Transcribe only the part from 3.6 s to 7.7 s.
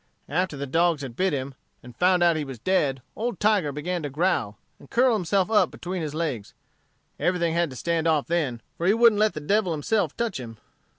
began to growl, and curled himself up between his legs. Everything had